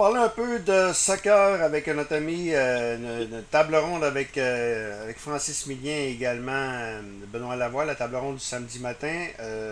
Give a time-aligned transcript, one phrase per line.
[0.00, 5.18] parler un peu de soccer avec notre ami, euh, une, table ronde avec, euh, avec
[5.18, 9.26] Francis Millien et également euh, Benoît Lavoie, la table ronde du samedi matin.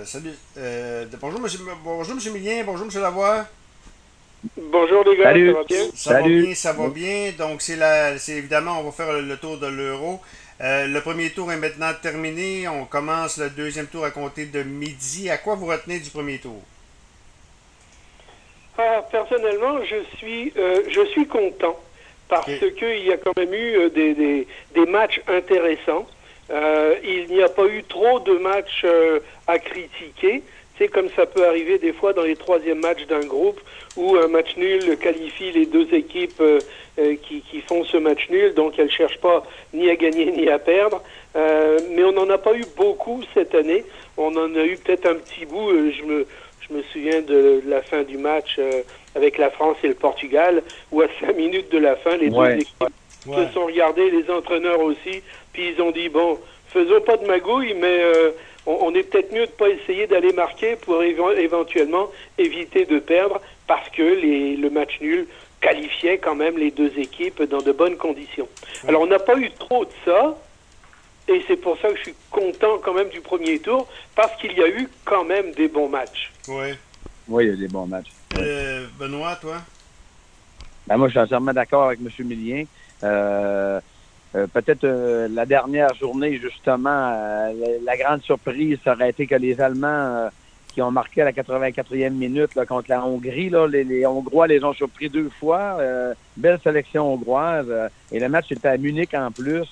[0.04, 0.34] salut.
[1.18, 2.62] bonjour, monsieur, bonjour, monsieur Millien.
[2.66, 3.46] Bonjour, monsieur Lavoie.
[4.54, 5.54] Bonjour les gars, Salut.
[5.54, 5.88] ça va bien?
[5.94, 7.32] Ça va bien, ça va bien.
[7.38, 10.20] Donc, c'est la, c'est évidemment, on va faire le, tour de l'euro.
[10.60, 12.68] le premier tour est maintenant terminé.
[12.68, 15.30] On commence le deuxième tour à compter de midi.
[15.30, 16.62] À quoi vous retenez du premier tour?
[18.80, 21.76] Ah, personnellement, je suis, euh, je suis content
[22.28, 26.06] parce qu'il y a quand même eu euh, des, des, des matchs intéressants.
[26.50, 28.86] Euh, il n'y a pas eu trop de matchs
[29.48, 30.44] à critiquer.
[30.78, 33.60] C'est comme ça peut arriver des fois dans les troisièmes matchs d'un groupe
[33.96, 36.40] où un match nul qualifie les deux équipes
[36.96, 39.42] qui, qui, font ce match nul, donc elles ne cherchent pas
[39.74, 41.02] ni à gagner ni à perdre.
[41.34, 43.84] mais on n'en a pas eu beaucoup cette année.
[44.16, 45.68] On en a eu peut-être un petit bout.
[45.90, 46.26] je me
[46.70, 48.82] je me souviens de la fin du match euh,
[49.14, 52.50] avec la France et le Portugal, où à cinq minutes de la fin, les deux
[52.50, 52.84] équipes
[53.24, 56.38] se sont regardées, les entraîneurs aussi, puis ils ont dit, bon,
[56.68, 58.30] faisons pas de magouille, mais euh,
[58.66, 63.88] on, est peut-être mieux de pas essayer d'aller marquer pour éventuellement éviter de perdre, parce
[63.90, 65.26] que les, le match nul
[65.60, 68.48] qualifiait quand même les deux équipes dans de bonnes conditions.
[68.86, 70.38] Alors on n'a pas eu trop de ça,
[71.26, 74.52] et c'est pour ça que je suis content quand même du premier tour, parce qu'il
[74.52, 76.30] y a eu quand même des bons matchs.
[76.48, 76.74] Oui.
[77.28, 78.10] Oui, il y a des bons matchs.
[78.38, 79.58] Euh, Benoît, toi?
[80.86, 82.26] Ben, moi, je suis entièrement d'accord avec M.
[82.26, 82.64] Millien.
[83.04, 83.80] Euh,
[84.34, 87.52] euh, peut-être la dernière journée, justement,
[87.84, 90.30] la, grande surprise, ça aurait été que les Allemands
[90.68, 94.72] qui ont marqué à la 84e minute contre la Hongrie, là, les, Hongrois les ont
[94.72, 95.78] surpris deux fois.
[96.36, 97.72] belle sélection hongroise.
[98.12, 99.68] et le match était à Munich en plus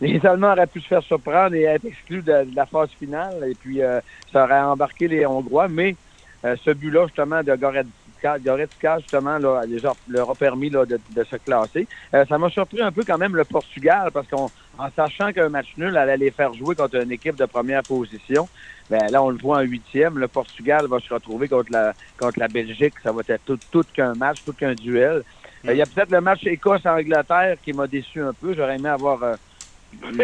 [0.00, 3.48] les Allemands auraient pu se faire surprendre et être exclus de, la phase finale.
[3.48, 4.00] Et puis, euh,
[4.32, 5.68] ça aurait embarqué les Hongrois.
[5.68, 5.96] Mais
[6.44, 9.62] euh, ce but-là, justement, de Goretzka, justement, là,
[10.08, 11.86] leur a permis là, de, se classer.
[12.12, 14.50] Euh, ça m'a surpris un peu quand même le Portugal parce qu'en
[14.94, 18.48] sachant qu'un match nul allait les faire jouer contre une équipe de première position,
[18.90, 20.18] ben là, on le voit en huitième.
[20.18, 22.94] Le Portugal va se retrouver contre la, contre la Belgique.
[23.02, 25.22] Ça va être tout, tout qu'un match, tout qu'un duel.
[25.64, 28.54] Il y a peut-être le match Écosse-Angleterre qui m'a déçu un peu.
[28.54, 29.36] J'aurais aimé avoir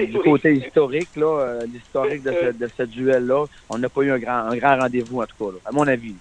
[0.07, 4.11] du côté historique, là, euh, l'historique de ce, de ce duel-là, on n'a pas eu
[4.11, 6.15] un grand, un grand rendez-vous, en tout cas, à mon avis.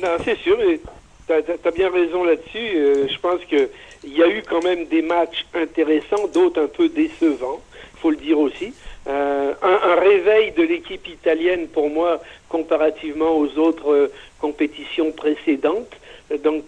[0.00, 0.58] Non, c'est sûr,
[1.26, 2.58] tu as, bien raison là-dessus.
[2.76, 3.68] Euh, je pense qu'il
[4.04, 7.60] y a eu quand même des matchs intéressants, d'autres un peu décevants,
[7.94, 8.72] il faut le dire aussi.
[9.06, 15.92] Euh, un, un, réveil de l'équipe italienne, pour moi, comparativement aux autres compétitions précédentes.
[16.42, 16.64] Donc,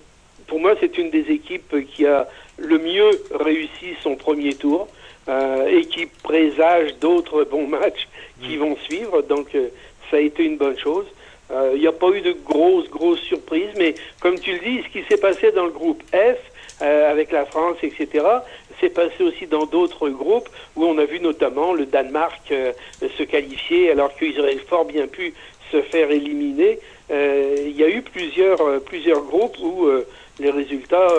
[0.47, 2.27] pour moi, c'est une des équipes qui a
[2.59, 4.89] le mieux réussi son premier tour.
[5.31, 8.09] Euh, et qui présage d'autres bons matchs
[8.43, 8.61] qui mm.
[8.61, 9.23] vont suivre.
[9.23, 9.69] Donc, euh,
[10.11, 11.07] ça a été une bonne chose.
[11.53, 14.83] Euh, il n'y a pas eu de grosses, grosses surprises, mais comme tu le dis,
[14.83, 16.39] ce qui s'est passé dans le groupe F,
[16.81, 18.25] avec la France, etc.,
[18.81, 23.91] s'est passé aussi dans d'autres groupes où on a vu notamment le Danemark se qualifier
[23.91, 25.35] alors qu'ils auraient fort bien pu
[25.71, 26.79] se faire éliminer.
[27.11, 29.91] Il y a eu plusieurs, plusieurs groupes où
[30.39, 31.13] les résultats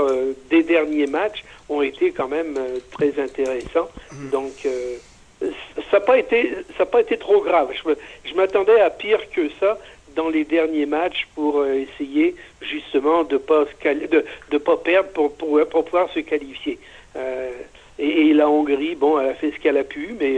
[0.49, 3.89] des derniers matchs ont été quand même euh, très intéressants.
[4.31, 4.97] Donc, euh,
[5.89, 7.69] ça n'a pas été ça pas été trop grave.
[7.73, 7.93] Je,
[8.29, 9.79] je m'attendais à pire que ça
[10.15, 15.33] dans les derniers matchs pour euh, essayer justement de pas de, de pas perdre pour,
[15.33, 16.77] pour, pour pouvoir se qualifier.
[17.97, 20.37] et, la Hongrie, bon, elle a fait ce qu'elle a pu, mais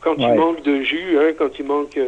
[0.00, 1.98] quand tu manques de jus, hein, quand tu manques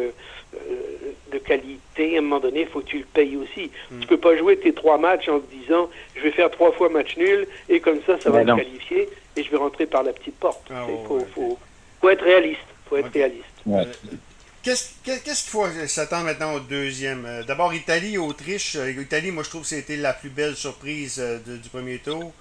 [1.31, 3.69] de qualité, à un moment donné, il faut que tu le payes aussi?
[3.69, 3.99] Tu mm.
[4.01, 6.89] Tu peux pas jouer tes trois matchs en te disant je vais faire trois fois
[6.89, 10.13] match nul et comme ça, ça va me qualifier et je vais rentrer par la
[10.13, 10.65] petite porte.
[10.69, 12.59] Ah, il faut, être réaliste.
[12.87, 13.43] faut être réaliste.
[13.67, 13.83] Euh,
[14.63, 17.25] qu'est-ce qu'il faut s'attendre maintenant au deuxième?
[17.25, 18.75] Euh, d'abord, Italie, Autriche.
[18.75, 22.31] Euh, Italie, moi, je trouve que c'était la plus belle surprise du premier tour.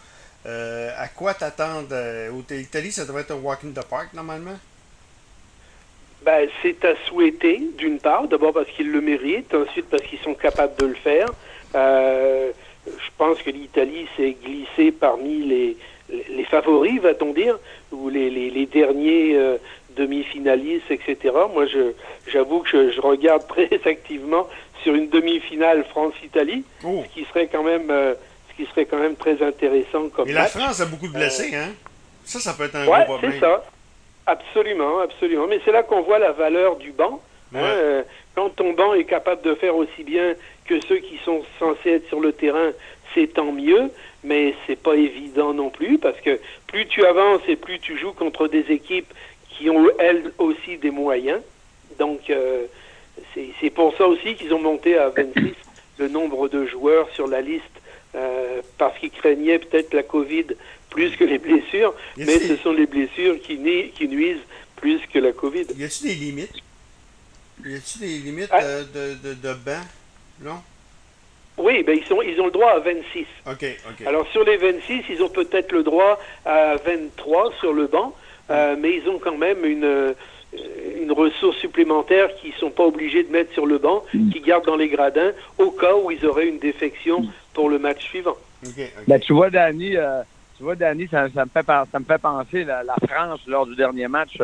[0.45, 1.95] à quoi t'attendre?
[2.51, 4.59] Italie, ça devrait être un walk in the park, normalement?
[6.25, 10.35] Ben, C'est à souhaiter, d'une part, d'abord parce qu'ils le méritent, ensuite parce qu'ils sont
[10.35, 11.29] capables de le faire.
[11.75, 12.51] Euh,
[12.87, 15.77] je pense que l'Italie s'est glissée parmi les,
[16.31, 17.59] les, favoris, va-t-on dire,
[17.93, 19.57] ou les, les, les derniers euh,
[19.97, 21.35] demi-finalistes, etc.
[21.53, 21.93] Moi, je,
[22.31, 24.49] j'avoue que je, regarde très activement
[24.83, 27.03] sur une demi-finale France-Italie, oh.
[27.07, 28.15] ce qui serait quand même, euh,
[28.51, 30.29] ce qui serait quand même très intéressant comme.
[30.29, 31.71] Et la France a beaucoup de blessés, hein?
[32.25, 33.33] Ça, ça peut être un gros problème.
[33.33, 33.65] c'est ça.
[34.27, 35.47] Absolument, absolument.
[35.47, 37.21] Mais c'est là qu'on voit la valeur du banc.
[37.55, 38.03] Hein, euh,
[38.35, 40.35] quand ton banc est capable de faire aussi bien
[40.65, 42.71] que ceux qui sont censés être sur le terrain,
[43.15, 43.91] c'est tant mieux,
[44.25, 48.13] mais c'est pas évident non plus parce que plus tu avances et plus tu joues
[48.13, 49.13] contre des équipes
[49.51, 51.41] qui ont elles aussi des moyens.
[51.99, 52.65] Donc euh,
[53.35, 55.55] c'est pour ça aussi qu'ils ont monté à 26
[55.99, 57.63] le nombre de joueurs sur la liste
[58.15, 60.47] euh, parce qu'ils craignaient peut-être la COVID
[60.91, 63.59] plus que les blessures, mais ce sont les blessures qui,
[63.95, 64.45] qui nuisent
[64.77, 65.67] plus que la COVID.
[65.77, 66.57] Y a-t-il des limites?
[67.65, 68.63] Y a-t-il des limites ah.
[68.63, 69.83] euh, de, de, de banc?
[70.41, 70.61] Non?
[71.57, 73.27] Oui, ben ils, sont, ils ont le droit à 26.
[73.47, 74.07] OK, OK.
[74.07, 78.15] Alors sur les 26, ils ont peut-être le droit à 23 sur le banc,
[78.51, 80.13] euh, mais ils ont quand même une, euh,
[81.01, 84.31] une ressource supplémentaire qu'ils ne sont pas obligés de mettre sur le banc, mm.
[84.31, 87.33] qu'ils gardent dans les gradins au cas où ils auraient une défection mm.
[87.55, 88.37] Pour le match suivant.
[89.07, 90.23] Ben, tu vois, Danny, euh,
[90.57, 93.77] tu vois, Danny ça, me fait, ça me fait penser, la, la France, lors du
[93.77, 94.39] dernier match,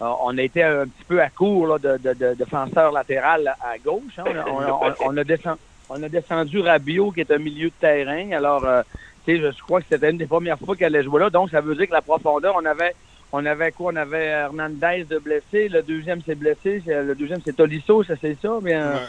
[0.00, 4.18] on a été un petit peu à court de, de, de, défenseur latéral à gauche.
[4.18, 4.24] Hein.
[4.46, 5.58] On, on, a descendu
[5.90, 8.30] on a descendu Rabio, qui est un milieu de terrain.
[8.32, 8.82] Alors, euh,
[9.24, 11.30] tu sais, je, crois que c'était une des premières fois qu'elle allait jouer là.
[11.30, 12.94] Donc, ça veut dire que la profondeur, on avait,
[13.32, 13.92] on avait quoi?
[13.92, 15.68] On avait Hernandez de blessé.
[15.68, 16.82] Le deuxième s'est blessé.
[16.86, 18.58] Le deuxième, c'est Tolisso, ça c'est ça.
[18.62, 19.06] Bien, euh,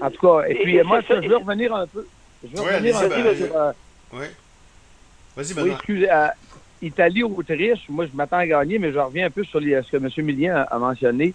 [0.00, 2.06] en tout cas, et, puis moi, je veux revenir un peu.
[2.42, 3.56] Je veux revenir un peu sur.
[3.56, 3.72] Euh,
[4.12, 4.26] oui.
[5.36, 6.08] Vas-y, Oui, excusez.
[6.82, 9.90] Italie ou Autriche, moi, je m'attends à gagner, mais je reviens un peu sur ce
[9.90, 10.10] que M.
[10.18, 11.32] Millien a mentionné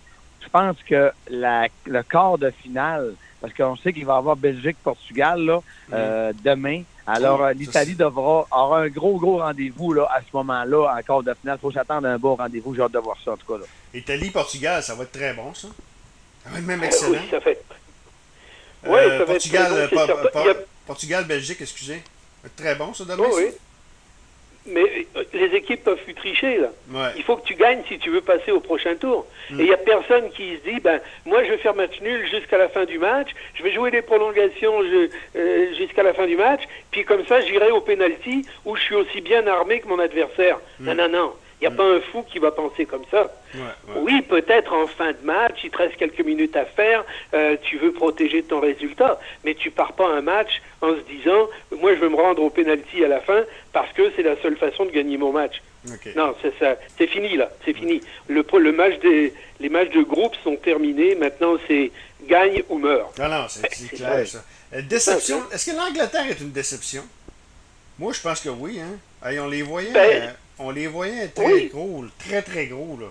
[0.48, 4.36] je pense que la, le quart de finale, parce qu'on sait qu'il va y avoir
[4.36, 5.60] Belgique-Portugal là,
[5.94, 6.84] euh, demain.
[7.06, 11.24] Alors, euh, l'Italie devra avoir un gros, gros rendez-vous là, à ce moment-là, en quart
[11.24, 11.58] de finale.
[11.60, 12.76] Il faut s'attendre à un beau rendez-vous.
[12.76, 13.64] J'ai hâte de voir ça, en tout cas.
[13.94, 15.68] Italie-Portugal, ça va être très bon, ça.
[16.44, 17.12] Ça va être même excellent.
[17.12, 17.62] Oui, ça fait.
[18.86, 20.60] Oui, ça Portugal, va être très bon.
[20.86, 22.02] Portugal-Belgique, excusez.
[22.56, 23.24] Très bon, ça, demain.
[23.28, 23.52] Oui, oui.
[24.70, 27.14] Mais euh, les équipes peuvent plus tricher, là.
[27.16, 29.26] Il faut que tu gagnes si tu veux passer au prochain tour.
[29.50, 29.60] Mm.
[29.60, 32.28] Et il n'y a personne qui se dit, ben, moi, je vais faire match nul
[32.28, 36.36] jusqu'à la fin du match, je vais jouer les prolongations euh, jusqu'à la fin du
[36.36, 40.00] match, puis comme ça, j'irai au penalty où je suis aussi bien armé que mon
[40.00, 40.60] adversaire.
[40.80, 40.86] Mm.
[40.86, 41.34] Non, non, non.
[41.60, 43.34] Il n'y a pas un fou qui va penser comme ça.
[43.96, 47.78] Oui, peut-être en fin de match, il te reste quelques minutes à faire, euh, tu
[47.78, 52.00] veux protéger ton résultat, mais tu pars pas un match en se disant, moi je
[52.00, 53.44] veux me rendre au penalty à la fin
[53.74, 55.62] parce que c'est la seule façon de gagner mon match.
[56.16, 56.36] Non,
[56.98, 58.02] c'est fini là, c'est fini.
[58.28, 61.16] Le, le match des, les matchs de groupe sont terminés.
[61.16, 61.92] Maintenant, c'est
[62.28, 63.18] gagne ou meurt.
[63.18, 64.44] Non, non, c'est clair ça.
[64.74, 65.42] Euh, déception.
[65.52, 67.04] Est-ce que l'Angleterre est une déception?
[68.00, 68.82] Moi, je pense que oui.
[68.82, 69.32] Hein.
[69.42, 69.92] on les voyait.
[69.92, 72.98] Ben, euh, on les voyait très gros, très très gros.
[73.00, 73.08] Là.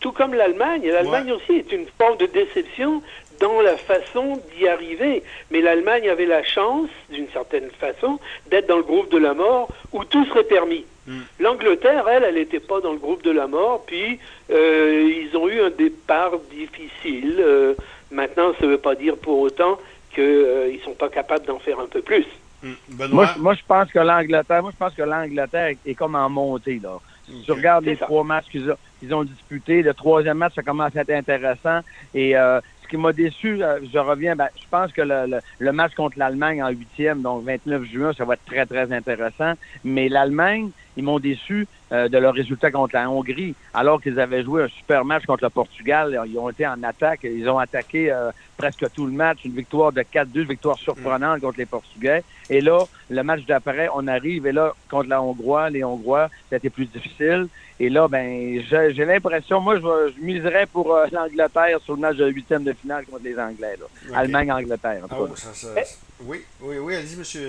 [0.00, 0.86] Tout comme l'Allemagne.
[0.88, 3.02] L'Allemagne aussi est une forme de déception
[3.40, 5.22] dans la façon d'y arriver.
[5.50, 8.18] Mais l'Allemagne avait la chance, d'une certaine façon,
[8.50, 10.84] d'être dans le groupe de la mort où tout serait permis.
[11.06, 11.20] Hmm.
[11.38, 14.18] L'Angleterre, elle, elle n'était pas dans le groupe de la mort, puis
[14.50, 17.36] euh, ils ont eu un départ difficile.
[17.38, 17.74] Euh,
[18.10, 19.78] maintenant, ça ne veut pas dire pour autant
[20.14, 22.26] qu'ils euh, ne sont pas capables d'en faire un peu plus.
[22.66, 23.06] Hmm.
[23.12, 26.80] Moi, moi, je pense que l'Angleterre, moi, je pense que l'Angleterre est comme en montée,
[26.82, 26.98] là.
[27.26, 30.94] Si tu regardes les trois matchs qu'ils ont, ont, disputés, le troisième match, ça commence
[30.96, 31.80] à être intéressant.
[32.14, 35.72] Et euh, ce qui m'a déçu, euh, je reviens, ben, je pense que le, le,
[35.72, 39.54] match contre l'Allemagne en huitième, donc 29 juin, ça va être très, très intéressant.
[39.82, 44.42] Mais l'Allemagne, ils m'ont déçu euh, de leur résultat contre la Hongrie, alors qu'ils avaient
[44.42, 46.20] joué un super match contre le Portugal.
[46.26, 49.92] Ils ont été en attaque, ils ont attaqué euh, presque tout le match, une victoire
[49.92, 52.24] de 4-2, victoire surprenante contre les Portugais.
[52.50, 56.70] Et là, le match d'après, on arrive, et là, contre la Hongrois, les Hongrois, c'était
[56.70, 57.48] plus difficile.
[57.78, 62.16] Et là, ben, j'ai l'impression, moi, je, je, miserais pour euh, l'Angleterre sur le match
[62.16, 63.76] de huitième de finale contre les Anglais.
[64.14, 65.50] Allemagne-Angleterre, en tout cas.
[65.76, 65.80] Ah
[66.20, 67.48] oui, oui, oui, allez-y, monsieur.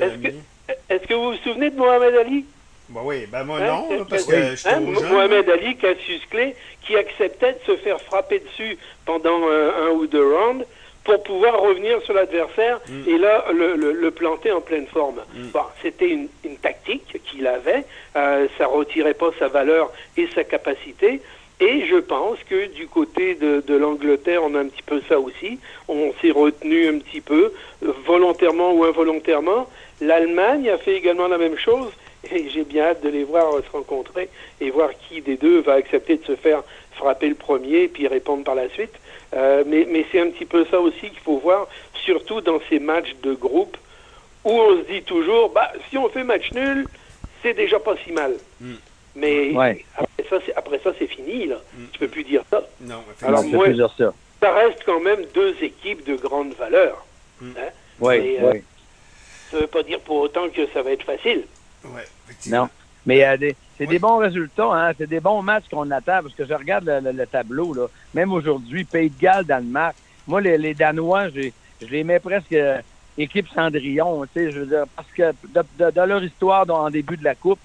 [0.89, 2.45] Est-ce que vous vous souvenez de Mohamed Ali?
[2.89, 3.83] Ben oui, ben moi hein?
[3.89, 4.79] non, parce que je hein?
[4.79, 10.25] Mohamed Ali, Cassius Clay, qui acceptait de se faire frapper dessus pendant un ou deux
[10.25, 10.65] rounds
[11.07, 13.09] pour pouvoir revenir sur l'adversaire mm.
[13.09, 15.21] et là le, le, planter en pleine forme.
[15.33, 15.47] Mm.
[15.53, 20.43] Bon, c'était une, une, tactique qu'il avait, euh, ça retirait pas sa valeur et sa
[20.43, 21.21] capacité.
[21.59, 25.17] Et je pense que du côté de, de l'Angleterre, on a un petit peu ça
[25.19, 25.59] aussi.
[25.87, 27.51] On s'est retenu un petit peu,
[28.05, 29.67] volontairement ou involontairement.
[30.01, 31.91] L'Allemagne a fait également la même chose
[32.31, 35.73] et j'ai bien hâte de les voir se rencontrer et voir qui des deux va
[35.73, 38.93] accepter de se faire frapper le premier et puis répondre par la suite.
[39.33, 42.79] Euh, mais, mais c'est un petit peu ça aussi qu'il faut voir, surtout dans ces
[42.79, 43.77] matchs de groupe
[44.43, 46.87] où on se dit toujours, bah, si on fait match nul,
[47.41, 48.33] c'est déjà pas si mal.
[48.59, 48.75] Hmm.
[49.17, 49.51] Mais
[50.55, 51.47] après ça, c'est fini.
[51.47, 51.55] Là.
[51.73, 51.85] Mm.
[51.91, 52.63] Tu peux plus dire ça.
[52.81, 54.13] Non, Alors moi, ça.
[54.39, 54.53] ça.
[54.53, 57.03] reste quand même deux équipes de grande valeur.
[57.41, 57.51] Mm.
[57.57, 57.69] Hein?
[58.03, 58.53] Euh,
[59.49, 61.45] Ça ne veut pas dire pour autant que ça va être facile.
[62.47, 62.69] Non.
[63.05, 64.91] Mais euh, c'est des bons résultats, hein?
[64.97, 67.87] c'est des bons matchs qu'on attend, parce que je regarde le, tableau, là.
[68.13, 69.95] même aujourd'hui, Pays de Galles, Danemark.
[70.27, 72.81] Moi, les, Danois, je les mets presque euh,
[73.17, 75.33] équipe Cendrillon, tu sais, je veux dire, parce que
[75.79, 77.59] de, leur histoire en début de la Coupe,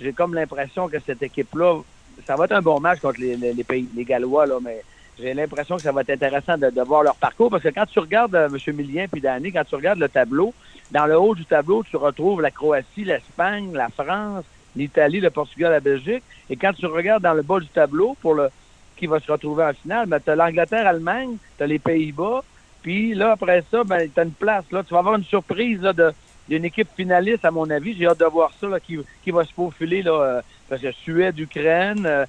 [0.00, 1.80] j'ai comme l'impression que cette équipe-là,
[2.24, 4.82] ça va être un bon match contre les, pays, les Gallois, là, mais
[5.18, 7.98] j'ai l'impression que ça va être intéressant de, voir leur parcours parce que quand tu
[7.98, 8.76] regardes euh, M.
[8.76, 10.52] Millien puis Danny, quand tu regardes le tableau,
[10.90, 14.44] dans le haut du tableau, tu retrouves la Croatie, l'Espagne, la France,
[14.76, 16.22] l'Italie, le Portugal, la Belgique.
[16.50, 18.50] Et quand tu regardes dans le bas du tableau pour le
[18.96, 22.42] qui va se retrouver en finale, ben, tu as l'Angleterre, Allemagne, tu as les Pays-Bas,
[22.82, 24.64] puis là, après ça, ben, tu as une place.
[24.72, 26.12] Là, tu vas avoir une surprise là, de,
[26.48, 27.94] d'une équipe finaliste, à mon avis.
[27.94, 30.92] J'ai hâte de voir ça, là, qui, qui va se faufiler, là, euh, parce que
[30.92, 32.24] Suède, Ukraine, euh,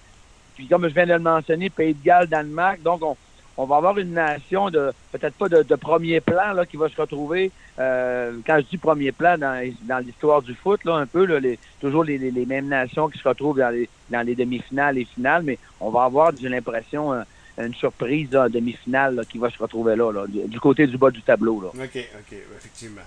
[0.57, 2.81] puis comme je viens de le mentionner, Pays de Galles, Danemark.
[2.81, 3.15] Donc, on,
[3.57, 6.99] on va avoir une nation de peut-être pas de, premier plan là, qui va se
[6.99, 11.25] retrouver, euh, quand je dis premier plan dans, dans l'histoire du foot, là, un peu,
[11.25, 14.97] là, les, toujours les, les, mêmes nations qui se retrouvent dans les, dans les demi-finales
[14.97, 17.13] et finales, mais on va avoir, j'ai l'impression,
[17.57, 21.21] une surprise en demi-finale qui va se retrouver là, là du, côté du bas du
[21.21, 21.61] tableau.
[21.61, 21.67] Là.
[21.69, 23.01] OK, OK, effectivement.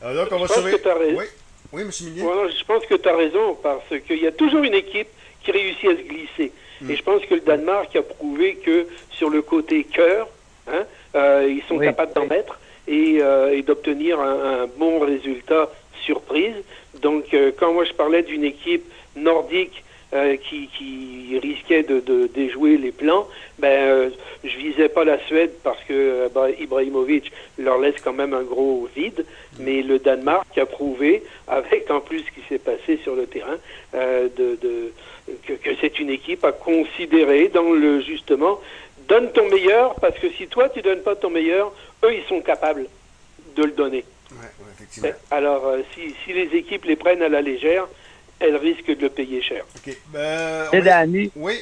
[0.00, 1.18] Alors, donc, on va je pense que raison.
[1.18, 1.24] Oui,
[1.72, 1.90] oui M.
[2.02, 2.22] Millier.
[2.22, 5.08] je pense que tu as raison, parce qu'il y a toujours une équipe
[5.42, 6.52] qui réussit à se glisser.
[6.82, 6.90] Mm.
[6.90, 10.28] Et je pense que le Danemark a prouvé que sur le côté cœur,
[10.68, 10.84] hein,
[11.14, 12.58] euh, ils sont capables d'en mettre
[12.88, 15.70] et, euh, et d'obtenir un, un, bon résultat
[16.04, 16.54] surprise.
[17.00, 18.84] Donc, euh, quand moi je parlais d'une équipe
[19.16, 23.26] nordique euh, qui, qui, risquait de, de, déjouer les plans,
[23.58, 24.10] ben, euh,
[24.44, 28.42] je visais pas la Suède parce que euh, ben, Ibrahimovic leur laisse quand même un
[28.42, 29.24] gros vide,
[29.58, 33.56] mais le Danemark a prouvé, avec en plus ce qui s'est passé sur le terrain,
[33.94, 34.92] euh, de, de,
[35.46, 38.60] que, que c'est une équipe à considérer dans le justement
[39.08, 41.72] donne ton meilleur parce que si toi tu donnes pas ton meilleur,
[42.04, 42.86] eux ils sont capables
[43.56, 44.04] de le donner.
[44.30, 47.88] Ouais, ouais, Alors si, si les équipes les prennent à la légère,
[48.42, 49.64] elle risque de le payer cher.
[49.76, 49.96] OK.
[50.12, 51.54] Ben, Et Danny, oui.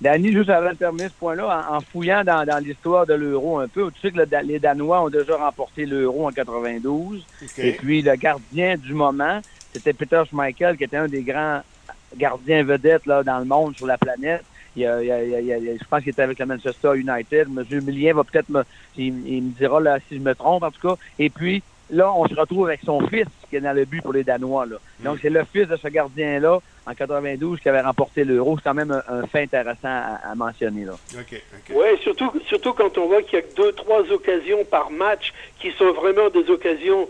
[0.00, 3.68] Danny, juste avant de terminer ce point-là, en, fouillant dans, dans l'histoire de l'euro un
[3.68, 7.24] peu, tu sais que les Danois ont déjà remporté l'euro en 92.
[7.58, 9.40] Et puis le gardien du moment,
[9.72, 11.62] c'était Peter Schmeichel, qui était un des grands
[12.16, 14.42] gardiens vedettes là, dans le monde, sur la planète.
[14.76, 17.48] Il, il, il, je pense qu'il était avec le Manchester United.
[17.48, 17.64] M.
[17.84, 18.62] Millien va peut-être me,
[18.96, 20.94] il, me dira là, si je me trompe en tout cas.
[21.18, 24.12] Et puis, là, on se retrouve avec son fils qui est dans le but pour
[24.12, 24.66] les Danois.
[24.66, 24.76] Là.
[25.00, 25.18] Donc, mm.
[25.22, 28.56] c'est le fils de ce gardien-là, en 92, qui avait remporté l'Euro.
[28.56, 30.84] C'est quand même un, fait intéressant à, mentionner.
[30.84, 30.92] Là.
[31.70, 35.70] Oui, surtout, surtout quand on voit qu'il y a deux, trois occasions par match qui
[35.72, 37.08] sont vraiment des occasions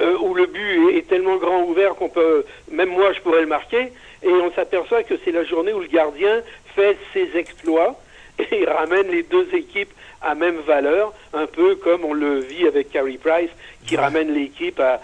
[0.00, 3.46] euh, où le but est, tellement grand ouvert qu'on peut, même moi, je pourrais le
[3.46, 3.92] marquer.
[4.22, 6.42] Et on s'aperçoit que c'est la journée où le gardien
[6.74, 7.98] fait ses exploits
[8.52, 9.92] et ramène les deux équipes
[10.22, 13.50] à même valeur, un peu comme on le vit avec Carey Price,
[13.86, 15.00] qui ramène l'équipe à,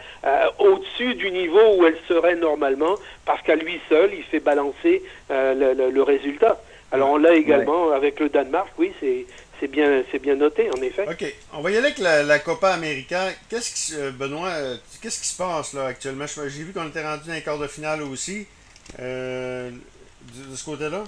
[0.58, 5.74] au-dessus du niveau où elle serait normalement, parce qu'à lui seul, il fait balancer euh,
[5.74, 6.60] le, le, résultat.
[6.92, 9.26] Alors on l'a également avec le Danemark, oui, c'est
[9.58, 11.06] c'est bien, c'est bien noté, en effet.
[11.08, 11.34] OK.
[11.54, 13.30] On va y aller avec la, Copa América.
[13.48, 16.26] Qu'est-ce qui, euh, Benoît, euh, qu'est-ce qui se passe là actuellement?
[16.26, 18.46] J'ai vu qu'on était rendu dans les quarts de finale aussi.
[18.98, 19.70] de,
[20.54, 21.04] ce côté-là?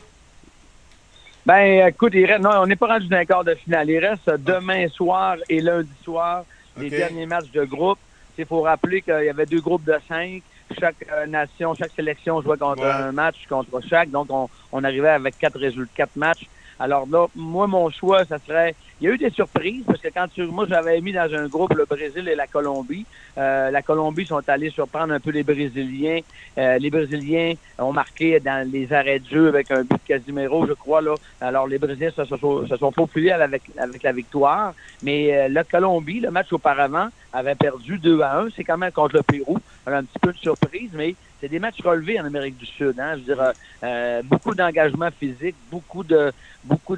[1.49, 3.88] Ben, écoute, il reste, non, on n'est pas rendu dans un quart de finale.
[3.88, 6.45] Il reste demain soir et lundi soir
[6.76, 7.99] les derniers matchs de groupe.
[8.37, 10.43] Il faut rappeler qu'il y avait deux groupes de cinq.
[10.78, 14.11] Chaque euh, nation, chaque sélection jouait contre un match contre chaque.
[14.11, 16.47] Donc, on, on arrivait avec quatre résultats, quatre matchs.
[16.78, 20.09] Alors là, moi, mon choix, ça serait il y a eu des surprises parce que
[20.09, 23.07] quand tu, moi j'avais mis dans un groupe le Brésil et la Colombie.
[23.37, 26.21] Euh, la Colombie sont allés surprendre un peu les Brésiliens.
[26.59, 30.67] Euh, les Brésiliens ont marqué dans les arrêts de jeu avec un but de Casimiro,
[30.67, 31.14] je crois là.
[31.40, 34.75] Alors les Brésiliens se, sont, se sont faufilés avec, avec la victoire.
[35.02, 38.49] Mais euh, la Colombie, le match auparavant, avait perdu 2 à 1.
[38.56, 39.58] C'est quand même contre le Pérou.
[39.87, 42.99] Un petit peu de surprise, mais c'est des matchs relevés en Amérique du Sud.
[42.99, 43.14] Hein?
[43.14, 46.32] Je veux dire, euh, beaucoup d'engagement physique, beaucoup de,
[46.64, 46.97] beaucoup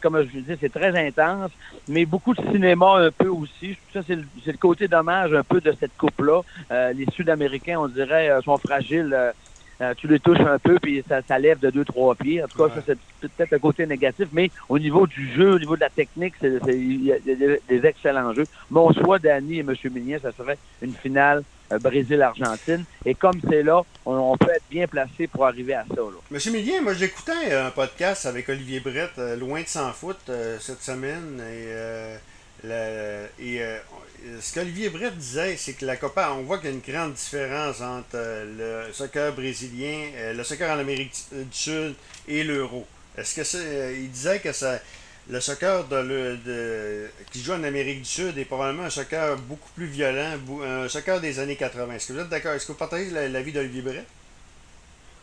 [0.00, 1.50] comme je vous dis, c'est très intense,
[1.88, 3.76] mais beaucoup de cinéma un peu aussi.
[3.92, 6.42] Ça, c'est le, le, côté dommage un peu de cette coupe-là.
[6.70, 9.16] Euh, les Sud-Américains, on dirait, euh, sont fragiles.
[9.80, 12.42] Euh, tu les touches un peu, puis ça, ça lève de deux, trois pieds.
[12.42, 12.98] En tout cas, ça, c'est
[13.30, 17.04] peut-être un côté négatif, mais au niveau du jeu, au niveau de la technique, il
[17.04, 18.46] y a des, excellents jeux.
[18.70, 19.74] Mon choix, Danny et M.
[19.92, 22.84] Mignon, ça serait une finale euh, Brésil-Argentine.
[23.04, 26.00] Et comme c'est là, on, peut être bien placé pour arriver à ça.
[26.00, 26.18] Là.
[26.30, 29.92] Monsieur Millien, moi j'écoutais un podcast avec Olivier Brett, euh, Loin de s'en
[30.28, 31.40] euh, cette semaine.
[31.48, 32.68] Et,
[33.38, 33.60] et
[34.40, 37.14] ce qu'Olivier Brett disait, c'est que la Copa, on voit qu'il y a une grande
[37.14, 41.94] différence entre le soccer brésilien, le soccer en Amérique du Sud
[42.26, 42.86] et l'euro.
[43.16, 43.96] Est-ce que c'est.
[43.98, 44.78] il disait que ça
[45.30, 49.86] le soccer de, qui joue en Amérique du Sud est probablement un soccer beaucoup plus
[49.86, 51.94] violent, un soccer des années 80.
[51.94, 52.52] Est-ce que vous êtes d'accord?
[52.52, 54.06] Est-ce que vous partagez l'avis d'Olivier Brett?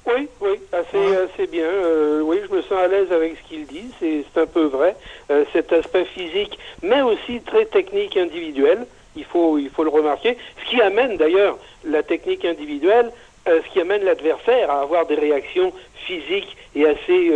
[0.06, 1.66] Oui, oui, assez, bien.
[1.66, 3.90] Euh, oui, je me sens à l'aise avec ce qu'il dit.
[4.00, 4.96] C'est un peu vrai.
[5.32, 8.86] Euh, cet aspect physique, mais aussi très technique individuelle,
[9.16, 10.38] il faut, il faut le remarquer.
[10.64, 13.12] Ce qui amène d'ailleurs la technique individuelle,
[13.48, 15.72] euh, ce qui amène l'adversaire à avoir des réactions
[16.06, 17.32] physiques et assez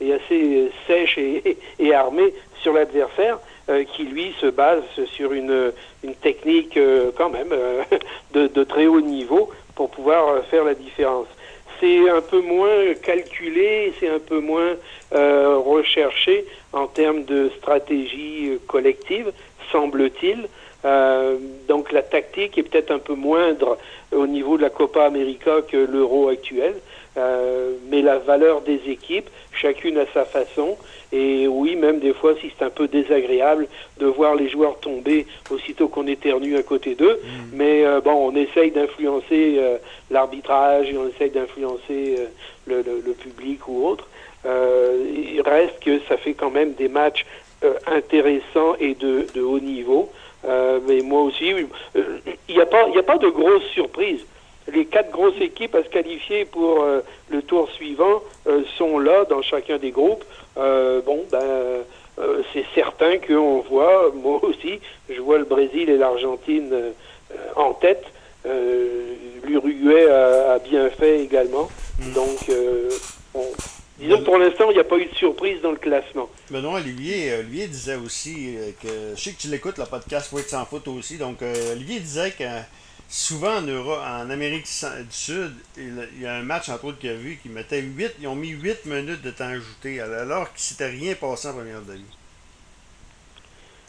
[0.00, 3.38] et assez sèche et, et armée sur l'adversaire,
[3.92, 4.82] qui lui se base
[5.14, 6.78] sur une, une technique
[7.16, 7.54] quand même
[8.32, 11.28] de, très haut niveau pour pouvoir faire la différence.
[11.78, 14.74] C'est un peu moins calculé, c'est un peu moins
[15.12, 19.32] recherché en termes de stratégie collective,
[19.70, 20.48] semble-t-il.
[20.84, 23.78] Euh, donc la tactique est peut-être un peu moindre
[24.12, 26.74] au niveau de la Copa América que l'euro actuel,
[27.16, 30.76] euh, mais la valeur des équipes, chacune à sa façon,
[31.10, 33.66] et oui, même des fois, si c'est un peu désagréable
[33.98, 37.28] de voir les joueurs tomber aussitôt qu'on éternue à côté d'eux, mm.
[37.54, 39.60] mais euh, bon, on essaye d'influencer
[40.12, 42.18] l'arbitrage et on essaye d'influencer
[42.66, 44.06] le, le, le, public ou autre.
[44.44, 47.26] il reste que ça fait quand même des matchs
[47.86, 50.12] intéressants et de, de haut niveau.
[50.44, 52.18] Euh, mais moi aussi, euh,
[52.48, 54.24] il n'y a, pas, a pas de grosses surprises.
[54.72, 58.22] Les quatre grosses équipes à se qualifier pour euh, le tour suivant
[58.76, 60.24] sont là dans chacun des groupes.
[60.56, 61.84] bon, ben,
[62.52, 66.74] c'est certain qu'on voit, moi aussi, je vois le Brésil et l'Argentine
[67.56, 68.04] en tête.
[69.44, 71.68] L'Uruguay a, a, bien fait également.
[72.00, 72.12] Mm.
[72.12, 72.50] Donc,
[73.34, 73.44] on,
[73.98, 76.28] Disons pour l'instant, il n'y a pas eu de surprise dans le classement.
[76.50, 80.28] Benoît Olivier, euh, Olivier disait aussi euh, que je sais que tu l'écoutes, le podcast
[80.30, 81.18] Faut être sans foot aussi.
[81.18, 82.44] Donc euh, Olivier disait que
[83.08, 87.10] souvent en, Europe, en Amérique du Sud, il y a un match entre autres qu'il
[87.10, 90.58] a vu qui mettait 8, ils ont mis 8 minutes de temps ajouté alors qu'il
[90.58, 92.04] ne s'était rien passé en première demi.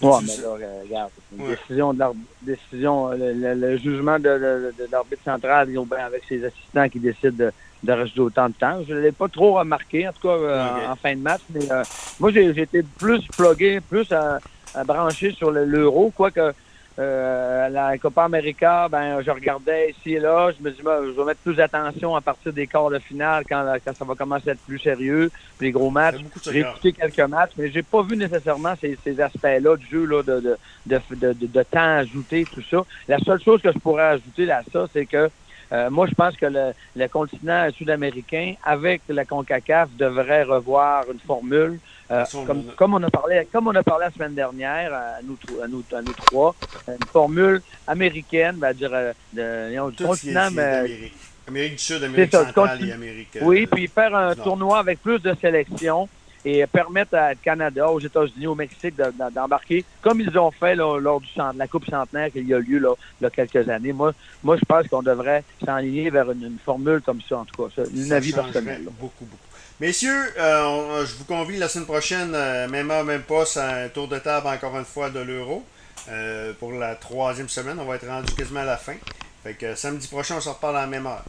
[0.01, 0.49] Ouais, mais là,
[0.81, 2.03] regarde, une décision de
[2.41, 7.51] décision, le, jugement de, l'arbitre central, avec ses assistants qui décident de
[7.83, 8.81] de rajouter autant de temps.
[8.87, 11.71] Je ne l'ai pas trop remarqué, en tout cas euh, en fin de match, mais
[11.71, 11.83] euh,
[12.19, 14.39] moi j'ai été plus plugué, plus à,
[14.85, 16.53] brancher sur l'euro, quoique
[16.99, 21.11] euh, la Copa América, ben je regardais ici et là, je me dis ben, je
[21.11, 24.49] vais mettre plus d'attention à partir des quarts de finale quand, quand ça va commencer
[24.49, 25.31] à être plus sérieux,
[25.61, 26.17] les gros matchs.
[26.51, 30.23] J'ai écouté quelques matchs, mais j'ai pas vu nécessairement ces, ces aspects-là du jeu là,
[30.23, 32.83] de, de, de, de, de temps ajouté, tout ça.
[33.07, 35.29] La seule chose que je pourrais ajouter là ça, c'est que
[35.71, 41.19] euh, moi, je pense que le, le continent sud-américain, avec la CONCACAF, devrait revoir une
[41.19, 41.79] formule.
[42.11, 45.37] Euh, comme, comme, on a parlé, comme on a parlé la semaine dernière, à nous,
[45.63, 46.55] à nous, à nous trois,
[46.87, 51.11] une formule américaine, ben, dire, euh, de, du continent, mais,
[51.47, 53.37] Amérique du Sud, Amérique centrale et Amérique.
[53.41, 56.07] Oui, puis faire un tournoi avec plus de sélection
[56.45, 58.95] et permettre à Canada, aux États-Unis, au Mexique
[59.33, 62.79] d'embarquer, comme ils ont fait lors du de la Coupe centenaire qui a eu lieu
[62.79, 63.93] là, il y a quelques années.
[63.93, 67.69] Moi, moi je pense qu'on devrait s'enligner vers une, formule comme ça, en tout cas.
[67.75, 68.83] Ça, une avis personnel.
[68.99, 69.37] Beaucoup, beaucoup.
[69.79, 73.87] Messieurs, euh, je vous convie la semaine prochaine, euh, même heure, même pas, c'est un
[73.87, 75.63] tour de table encore une fois de l'euro.
[76.09, 78.95] Euh, pour la troisième semaine, on va être rendu quasiment à la fin.
[79.43, 81.23] Fait que samedi prochain, on se reparle à la même heure.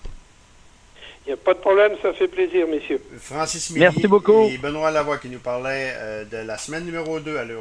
[1.31, 3.01] N'y a pas de problème, ça fait plaisir, messieurs.
[3.21, 4.47] Francis Merci beaucoup.
[4.47, 7.59] et Benoît Lavoie qui nous parlait euh, de la semaine numéro 2 à l'Euro.